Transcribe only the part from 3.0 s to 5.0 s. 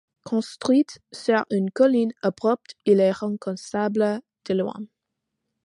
est reconnaissable de loin.